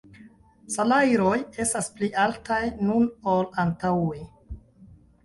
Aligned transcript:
Salajroj 0.75 1.33
estas 1.65 1.89
pli 1.99 2.09
altaj 2.23 2.61
nun 2.87 3.05
ol 3.35 3.47
antaŭe. 3.65 4.23